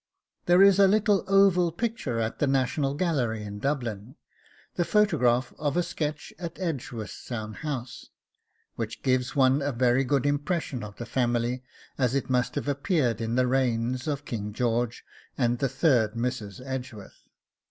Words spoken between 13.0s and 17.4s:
in the reigns of King George and the third Mrs. Edgeworth.